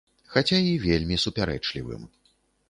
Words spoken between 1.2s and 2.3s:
супярэчлівым.